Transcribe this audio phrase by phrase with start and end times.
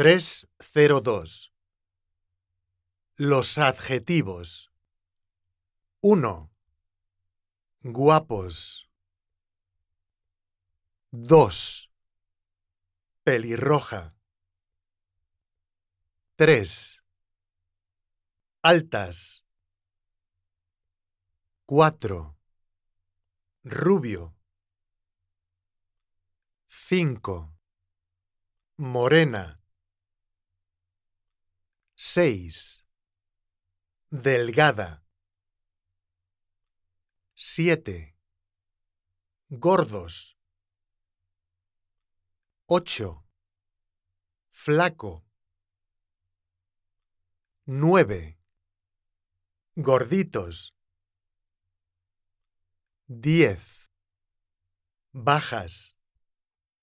[0.00, 1.52] 302.
[3.16, 4.72] Los adjetivos.
[6.00, 6.50] 1.
[7.82, 8.88] Guapos.
[11.10, 11.90] 2.
[13.24, 14.16] Pelirroja.
[16.36, 17.02] 3.
[18.62, 19.44] Altas.
[21.66, 22.38] 4.
[23.64, 24.34] Rubio.
[26.70, 27.52] 5.
[28.78, 29.59] Morena.
[32.12, 32.84] 6.
[34.10, 35.04] Delgada.
[37.36, 38.16] 7.
[39.48, 40.36] Gordos.
[42.66, 43.24] 8.
[44.50, 45.24] Flaco.
[47.66, 48.40] 9.
[49.76, 50.74] Gorditos.
[53.06, 53.88] 10.
[55.12, 55.99] Bajas.